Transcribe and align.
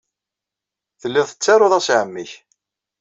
Tellid 1.01 1.27
tettarud-as 1.27 1.87
i 1.89 1.95
ɛemmi-k. 2.01 2.31